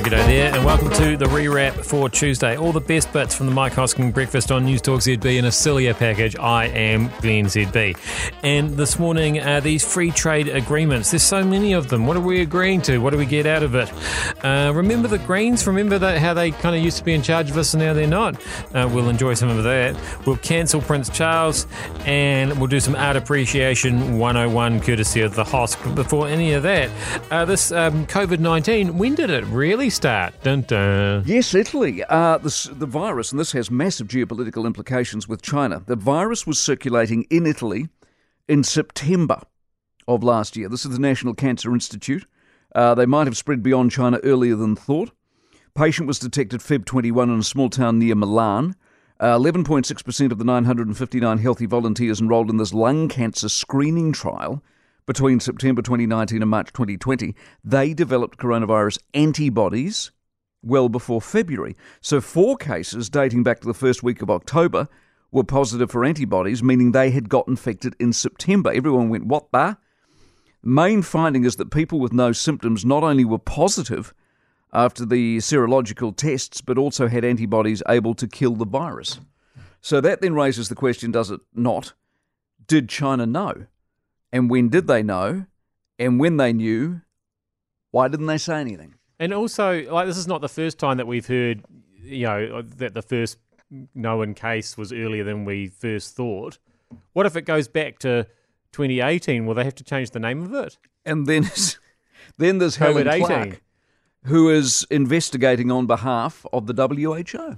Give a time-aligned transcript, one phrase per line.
[0.00, 2.56] Hi, g'day there, and welcome to the rewrap for Tuesday.
[2.56, 5.52] All the best bits from the Mike Hosking breakfast on News Talk ZB in a
[5.52, 6.34] sillier package.
[6.36, 7.98] I am Glenn ZB.
[8.42, 11.10] And this morning, uh, these free trade agreements.
[11.10, 12.06] There's so many of them.
[12.06, 12.96] What are we agreeing to?
[12.96, 13.92] What do we get out of it?
[14.42, 15.66] Uh, remember the Greens?
[15.66, 17.92] Remember that how they kind of used to be in charge of us and now
[17.92, 18.40] they're not?
[18.74, 20.00] Uh, we'll enjoy some of that.
[20.24, 21.66] We'll cancel Prince Charles
[22.06, 25.76] and we'll do some art appreciation 101 courtesy of the Hosk.
[25.84, 26.88] But before any of that,
[27.30, 29.89] uh, this um, COVID 19, when did it really
[30.42, 31.24] Dun, dun.
[31.26, 32.04] Yes, Italy.
[32.04, 35.82] Uh, the virus, and this has massive geopolitical implications with China.
[35.86, 37.88] The virus was circulating in Italy
[38.48, 39.42] in September
[40.06, 40.68] of last year.
[40.68, 42.24] This is the National Cancer Institute.
[42.74, 45.10] Uh, they might have spread beyond China earlier than thought.
[45.74, 48.74] Patient was detected Feb 21 in a small town near Milan.
[49.18, 54.62] Uh, 11.6% of the 959 healthy volunteers enrolled in this lung cancer screening trial
[55.10, 57.34] between September 2019 and March 2020,
[57.64, 60.12] they developed coronavirus antibodies
[60.62, 61.76] well before February.
[62.00, 64.86] So, four cases dating back to the first week of October
[65.32, 68.72] were positive for antibodies, meaning they had got infected in September.
[68.72, 69.78] Everyone went, What the?
[70.62, 74.14] Main finding is that people with no symptoms not only were positive
[74.72, 79.18] after the serological tests, but also had antibodies able to kill the virus.
[79.80, 81.94] So that then raises the question, does it not?
[82.68, 83.66] Did China know?
[84.32, 85.46] And when did they know?
[85.98, 87.02] And when they knew,
[87.90, 88.94] why didn't they say anything?
[89.18, 91.64] And also, like, this is not the first time that we've heard,
[92.02, 93.38] you know, that the first
[93.94, 96.58] known case was earlier than we first thought.
[97.12, 98.26] What if it goes back to
[98.72, 99.46] 2018?
[99.46, 100.78] Will they have to change the name of it?
[101.04, 101.50] And then,
[102.38, 103.26] then there's Helen COVID-18.
[103.26, 103.62] Clark,
[104.24, 107.56] who is investigating on behalf of the WHO.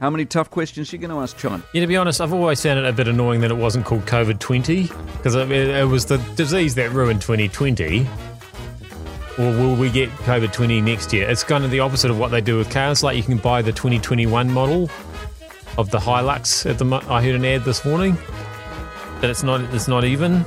[0.00, 1.62] How many tough questions are you going to ask China?
[1.72, 4.04] Yeah, to be honest, I've always found it a bit annoying that it wasn't called
[4.06, 4.82] COVID 20
[5.16, 8.06] because it, it was the disease that ruined 2020.
[9.38, 11.28] Or will we get COVID 20 next year?
[11.28, 13.02] It's kind of the opposite of what they do with cars.
[13.02, 14.90] Like you can buy the 2021 model
[15.78, 16.68] of the Hilux.
[16.68, 18.16] At the I heard an ad this morning
[19.20, 20.44] that it's not it's not even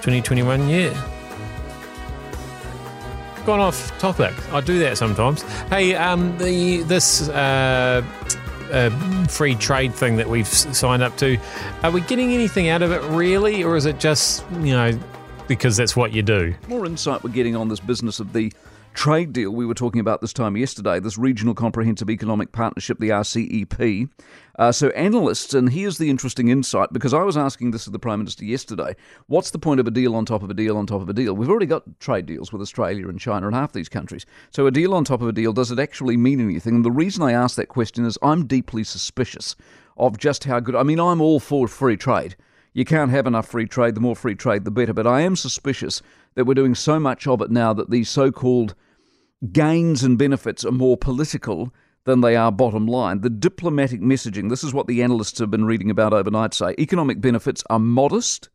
[0.00, 1.09] 2021 yet.
[3.46, 4.34] Gone off topic.
[4.52, 5.42] I do that sometimes.
[5.70, 8.04] Hey, um, the this uh,
[8.70, 11.38] uh, free trade thing that we've signed up to,
[11.82, 14.98] are we getting anything out of it really, or is it just you know
[15.48, 16.54] because that's what you do?
[16.68, 18.52] More insight we're getting on this business of the
[18.94, 23.10] trade deal we were talking about this time yesterday, this Regional Comprehensive Economic Partnership, the
[23.10, 24.08] RCEP.
[24.58, 27.98] Uh, so, analysts, and here's the interesting insight because I was asking this of the
[27.98, 28.94] Prime Minister yesterday
[29.26, 31.14] what's the point of a deal on top of a deal on top of a
[31.14, 31.34] deal?
[31.34, 34.26] We've already got trade deals with Australia and China and half these countries.
[34.50, 36.76] So, a deal on top of a deal, does it actually mean anything?
[36.76, 39.56] And the reason I ask that question is I'm deeply suspicious
[39.96, 40.74] of just how good.
[40.74, 42.36] I mean, I'm all for free trade.
[42.72, 43.96] You can't have enough free trade.
[43.96, 44.92] The more free trade, the better.
[44.92, 46.02] But I am suspicious
[46.34, 48.74] that we're doing so much of it now that these so called
[49.52, 51.72] gains and benefits are more political
[52.04, 53.20] than they are bottom line.
[53.20, 57.20] The diplomatic messaging, this is what the analysts have been reading about overnight, say economic
[57.20, 58.48] benefits are modest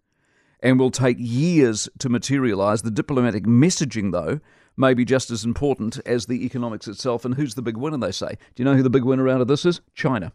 [0.62, 2.82] and will take years to materialise.
[2.82, 4.40] The diplomatic messaging, though,
[4.78, 7.24] may be just as important as the economics itself.
[7.24, 8.30] And who's the big winner, they say?
[8.56, 9.82] Do you know who the big winner out of this is?
[9.94, 10.32] China.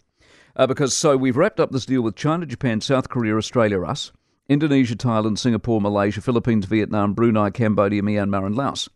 [0.57, 4.13] Uh, because so we've wrapped up this deal with China, Japan, South Korea, Australia, us,
[4.51, 8.89] Indonesia, Thailand, Singapore, Malaysia, Philippines, Vietnam, Brunei, Cambodia, Myanmar, and Laos.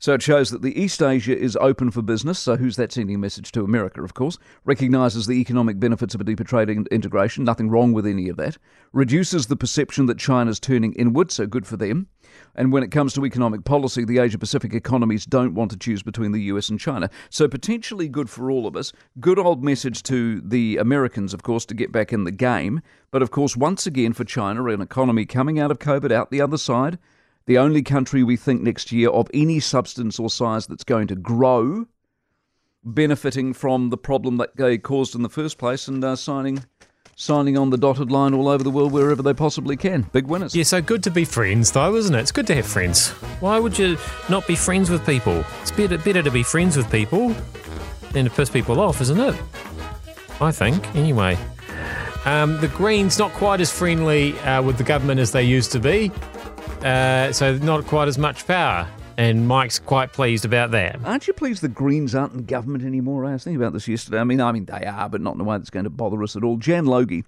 [0.00, 2.38] So it shows that the East Asia is open for business.
[2.38, 3.64] So who's that sending a message to?
[3.64, 4.38] America, of course.
[4.64, 7.44] Recognises the economic benefits of a deeper trade in- integration.
[7.44, 8.56] Nothing wrong with any of that.
[8.94, 11.30] Reduces the perception that China's turning inward.
[11.30, 12.06] So good for them.
[12.54, 16.02] And when it comes to economic policy, the Asia Pacific economies don't want to choose
[16.02, 17.10] between the US and China.
[17.28, 18.94] So potentially good for all of us.
[19.20, 22.80] Good old message to the Americans, of course, to get back in the game.
[23.10, 26.40] But of course, once again for China, an economy coming out of COVID out the
[26.40, 26.98] other side,
[27.50, 31.16] the only country we think next year of any substance or size that's going to
[31.16, 31.84] grow,
[32.84, 36.64] benefiting from the problem that they caused in the first place, and uh, signing
[37.16, 40.02] signing on the dotted line all over the world wherever they possibly can.
[40.12, 40.54] Big winners.
[40.54, 42.20] Yeah, so good to be friends, though, isn't it?
[42.20, 43.08] It's good to have friends.
[43.40, 43.98] Why would you
[44.28, 45.44] not be friends with people?
[45.60, 47.34] It's better, better to be friends with people
[48.12, 49.34] than to piss people off, isn't it?
[50.40, 51.36] I think, anyway.
[52.24, 55.80] Um, the Greens not quite as friendly uh, with the government as they used to
[55.80, 56.12] be,
[56.82, 58.86] uh, so not quite as much power.
[59.16, 60.98] And Mike's quite pleased about that.
[61.04, 63.26] Aren't you pleased the Greens aren't in government anymore?
[63.26, 64.18] I was thinking about this yesterday.
[64.18, 66.22] I mean, I mean they are, but not in a way that's going to bother
[66.22, 66.56] us at all.
[66.56, 67.24] Jan Logie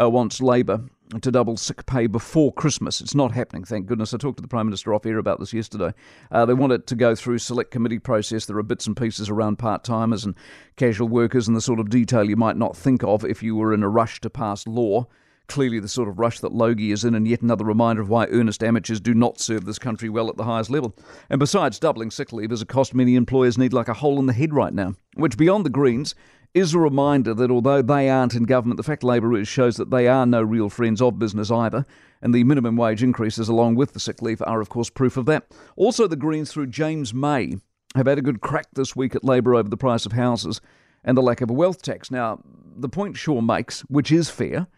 [0.00, 0.80] uh, wants Labor
[1.22, 3.00] to double sick pay before Christmas.
[3.00, 4.12] It's not happening, thank goodness.
[4.12, 5.92] I talked to the Prime Minister off air about this yesterday.
[6.30, 8.46] Uh, they want it to go through select committee process.
[8.46, 10.34] There are bits and pieces around part timers and
[10.76, 13.72] casual workers and the sort of detail you might not think of if you were
[13.72, 15.06] in a rush to pass law.
[15.46, 18.26] Clearly, the sort of rush that Logie is in, and yet another reminder of why
[18.28, 20.96] earnest amateurs do not serve this country well at the highest level.
[21.28, 24.24] And besides, doubling sick leave is a cost many employers need like a hole in
[24.24, 26.14] the head right now, which, beyond the Greens,
[26.54, 29.90] is a reminder that although they aren't in government, the fact Labor is shows that
[29.90, 31.84] they are no real friends of business either.
[32.22, 35.26] And the minimum wage increases, along with the sick leave, are of course proof of
[35.26, 35.46] that.
[35.76, 37.56] Also, the Greens, through James May,
[37.96, 40.60] have had a good crack this week at Labor over the price of houses
[41.04, 42.10] and the lack of a wealth tax.
[42.10, 42.40] Now,
[42.76, 44.68] the point Shaw makes, which is fair,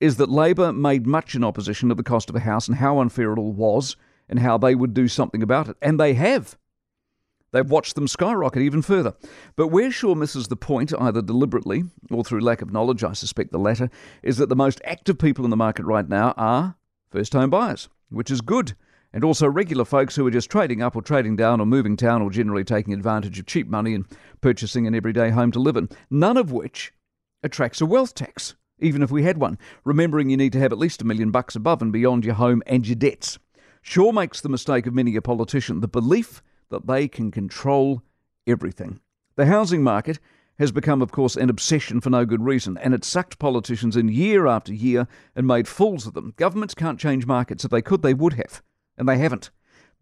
[0.00, 3.00] is that Labor made much in opposition of the cost of a house and how
[3.00, 3.96] unfair it all was
[4.28, 5.76] and how they would do something about it.
[5.82, 6.56] And they have.
[7.52, 9.14] They've watched them skyrocket even further.
[9.56, 13.52] But where Shaw misses the point, either deliberately or through lack of knowledge, I suspect
[13.52, 13.90] the latter,
[14.22, 16.76] is that the most active people in the market right now are
[17.10, 18.74] first home buyers, which is good,
[19.12, 22.20] and also regular folks who are just trading up or trading down or moving town
[22.20, 24.04] or generally taking advantage of cheap money and
[24.42, 26.92] purchasing an everyday home to live in, none of which
[27.42, 30.78] attracts a wealth tax, even if we had one, remembering you need to have at
[30.78, 33.38] least a million bucks above and beyond your home and your debts.
[33.80, 38.02] Shaw makes the mistake of many a politician, the belief that they can control
[38.46, 39.00] everything.
[39.36, 40.18] The housing market
[40.58, 44.08] has become, of course, an obsession for no good reason, and it sucked politicians in
[44.08, 45.06] year after year
[45.36, 46.34] and made fools of them.
[46.36, 47.64] Governments can't change markets.
[47.64, 48.62] If they could, they would have,
[48.96, 49.50] and they haven't.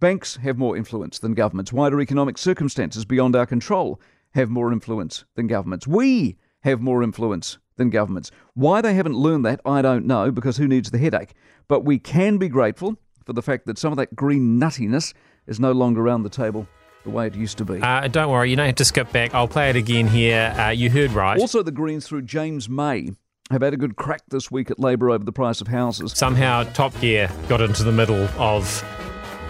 [0.01, 1.73] Banks have more influence than governments.
[1.73, 4.01] Wider economic circumstances beyond our control
[4.35, 5.87] have more influence than governments.
[5.87, 8.31] We have more influence than governments.
[8.55, 11.35] Why they haven't learned that, I don't know, because who needs the headache?
[11.69, 15.13] But we can be grateful for the fact that some of that green nuttiness
[15.47, 16.67] is no longer around the table
[17.05, 17.81] the way it used to be.
[17.81, 19.35] Uh, don't worry, you don't have to skip back.
[19.35, 20.55] I'll play it again here.
[20.59, 21.39] Uh, you heard right.
[21.39, 23.11] Also, the Greens through James May
[23.51, 26.13] have had a good crack this week at Labor over the price of houses.
[26.17, 28.83] Somehow, Top Gear got into the middle of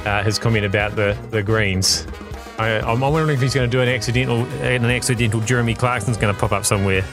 [0.05, 2.07] uh, his comment about the, the Greens.
[2.59, 6.33] I, am wondering if he's going to do an accidental, an accidental Jeremy Clarkson's going
[6.33, 7.05] to pop up somewhere.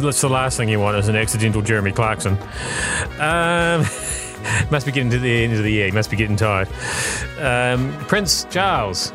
[0.00, 2.38] That's the last thing you want is an accidental Jeremy Clarkson.
[3.18, 3.80] Um,
[4.70, 5.86] must be getting to the end of the year.
[5.86, 6.68] He must be getting tired.
[7.38, 9.12] Um, Prince Charles.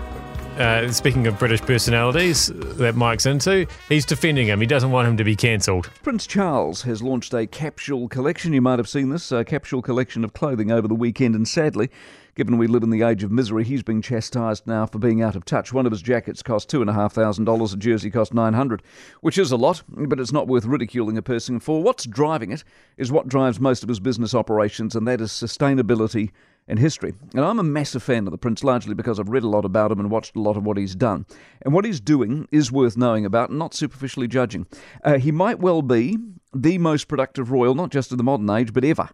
[0.58, 4.62] Uh, speaking of British personalities that Mike's into, he's defending him.
[4.62, 5.90] He doesn't want him to be cancelled.
[6.04, 8.54] Prince Charles has launched a capsule collection.
[8.54, 11.90] You might have seen this a capsule collection of clothing over the weekend, and sadly,
[12.36, 15.36] Given we live in the age of misery, he's being chastised now for being out
[15.36, 15.72] of touch.
[15.72, 18.54] One of his jackets cost two and a half thousand dollars, a jersey cost nine
[18.54, 18.82] hundred,
[19.22, 21.84] which is a lot, but it's not worth ridiculing a person for.
[21.84, 22.64] What's driving it
[22.98, 26.32] is what drives most of his business operations, and that is sustainability
[26.68, 27.14] and history.
[27.34, 29.92] And I'm a massive fan of the Prince, largely because I've read a lot about
[29.92, 31.26] him and watched a lot of what he's done.
[31.62, 34.68] And what he's doing is worth knowing about not superficially judging.
[35.04, 36.18] Uh, he might well be
[36.56, 39.10] the most productive royal, not just of the modern age, but ever.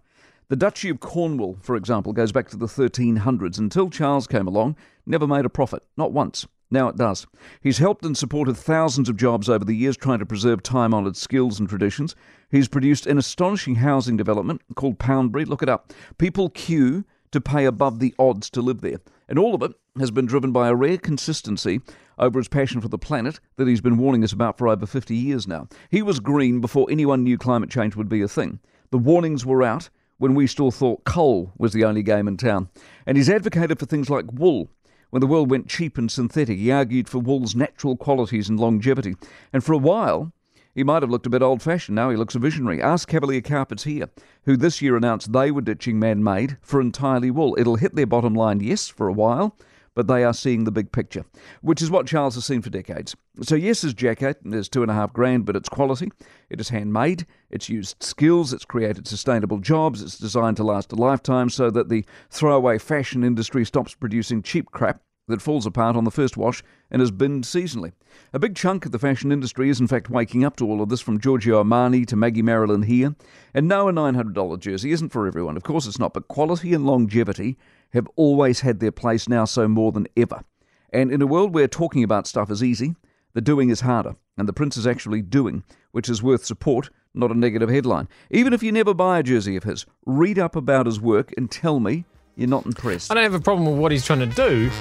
[0.50, 3.60] The Duchy of Cornwall, for example, goes back to the 1300s.
[3.60, 4.76] Until Charles came along,
[5.06, 6.48] never made a profit, not once.
[6.72, 7.26] Now it does.
[7.62, 11.18] He's helped and supported thousands of jobs over the years trying to preserve time honoured
[11.18, 12.16] skills and traditions.
[12.52, 15.46] He's produced an astonishing housing development called Poundbury.
[15.46, 15.94] Look it up.
[16.18, 19.00] People queue to pay above the odds to live there.
[19.28, 21.82] And all of it has been driven by a rare consistency
[22.18, 25.16] over his passion for the planet that he's been warning us about for over 50
[25.16, 25.68] years now.
[25.90, 28.60] He was green before anyone knew climate change would be a thing.
[28.92, 32.70] The warnings were out when we still thought coal was the only game in town.
[33.06, 34.70] And he's advocated for things like wool.
[35.12, 39.16] When the world went cheap and synthetic, he argued for wool's natural qualities and longevity.
[39.52, 40.32] And for a while,
[40.74, 41.96] he might have looked a bit old fashioned.
[41.96, 42.82] Now he looks a visionary.
[42.82, 44.10] Ask Cavalier Carpets here,
[44.44, 47.56] who this year announced they were ditching man made for entirely wool.
[47.58, 49.58] It'll hit their bottom line, yes, for a while,
[49.96, 51.26] but they are seeing the big picture,
[51.62, 53.16] which is what Charles has seen for decades.
[53.42, 56.12] So, yes, his jacket is two and a half grand, but it's quality.
[56.50, 57.26] It is handmade.
[57.50, 58.54] It's used skills.
[58.54, 60.02] It's created sustainable jobs.
[60.02, 64.72] It's designed to last a lifetime so that the throwaway fashion industry stops producing cheap
[64.72, 67.94] crap that falls apart on the first wash and is binned seasonally.
[68.34, 70.90] A big chunk of the fashion industry is in fact waking up to all of
[70.90, 73.16] this, from Giorgio Armani to Maggie Marilyn here.
[73.54, 75.56] And no, a $900 jersey isn't for everyone.
[75.56, 77.58] Of course it's not, but quality and longevity
[77.94, 80.44] have always had their place now so more than ever.
[80.92, 82.96] And in a world where talking about stuff is easy,
[83.34, 84.16] the doing is harder.
[84.38, 88.08] And the Prince is actually doing, which is worth support, not a negative headline.
[88.32, 91.52] Even if you never buy a jersey of his, read up about his work and
[91.52, 92.06] tell me
[92.36, 93.12] you're not impressed.
[93.12, 94.72] I don't have a problem with what he's trying to do.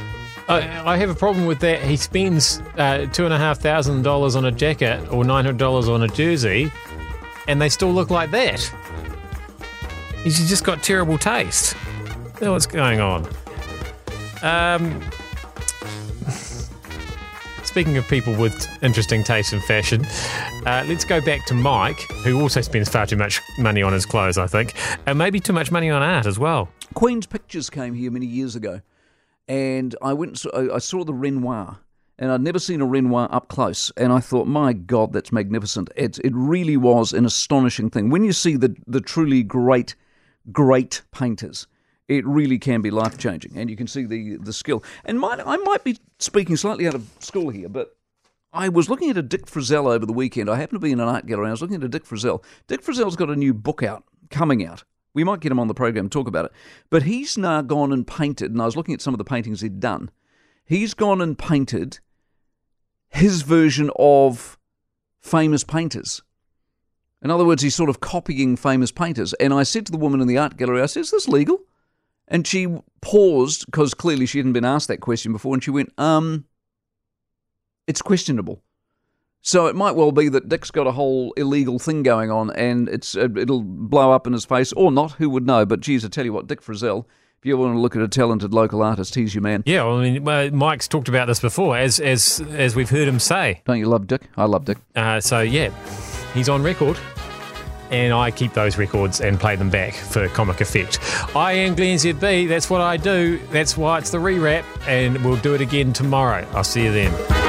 [0.49, 1.83] I, I have a problem with that.
[1.83, 5.59] He spends uh, two and a half thousand dollars on a jacket or nine hundred
[5.59, 6.73] dollars on a jersey,
[7.47, 8.61] and they still look like that.
[10.25, 11.75] He's just got terrible taste.
[12.41, 13.29] What's going on?
[14.43, 15.03] Um,
[17.63, 20.07] speaking of people with interesting taste in fashion,
[20.65, 24.07] uh, let's go back to Mike, who also spends far too much money on his
[24.07, 24.75] clothes, I think,
[25.07, 26.71] and maybe too much money on art as well.
[26.95, 28.81] Queen's Pictures came here many years ago
[29.49, 30.45] and I went.
[30.55, 31.79] I saw the Renoir,
[32.19, 33.91] and I'd never seen a Renoir up close.
[33.97, 35.91] And I thought, my God, that's magnificent.
[35.97, 38.11] It, it really was an astonishing thing.
[38.11, 39.95] When you see the, the truly great,
[40.53, 41.67] great painters,
[42.09, 43.57] it really can be life changing.
[43.57, 44.83] And you can see the, the skill.
[45.05, 47.97] And might, I might be speaking slightly out of school here, but
[48.53, 50.49] I was looking at a Dick Frizzell over the weekend.
[50.49, 51.49] I happened to be in an art gallery.
[51.49, 52.43] I was looking at a Dick Frizzell.
[52.67, 54.85] Dick Frizzell's got a new book out, coming out.
[55.19, 56.53] We might get him on the program and talk about it.
[56.91, 59.63] But he's now gone and painted, and I was looking at some of the paintings
[59.63, 60.13] he'd done.
[60.65, 61.99] He's gone and painted
[63.09, 64.57] his version of
[65.19, 66.23] famous painters.
[67.21, 69.35] In other words, he's sort of copying famous painters.
[69.41, 71.63] And I said to the woman in the art gallery, I said, Is this legal?
[72.29, 72.69] And she
[73.01, 75.53] paused because clearly she hadn't been asked that question before.
[75.53, 76.45] And she went, Um,
[77.89, 78.63] it's questionable.
[79.41, 82.89] So it might well be that Dick's got a whole illegal thing going on and
[82.89, 85.65] it's uh, it'll blow up in his face or not, who would know?
[85.65, 87.07] But geez, I tell you what, Dick Frizzell
[87.39, 89.63] if you want to look at a talented local artist, he's your man.
[89.65, 93.21] Yeah, well, I mean, Mike's talked about this before, as as as we've heard him
[93.21, 93.63] say.
[93.65, 94.23] Don't you love Dick?
[94.37, 94.79] I love Dick.
[94.97, 95.71] Uh, so yeah,
[96.35, 96.99] he's on record,
[97.93, 100.99] and I keep those records and play them back for comic effect.
[101.37, 102.49] I am Glenn ZB.
[102.49, 103.39] That's what I do.
[103.53, 106.45] That's why it's the rewrap, and we'll do it again tomorrow.
[106.55, 107.48] I'll see you then.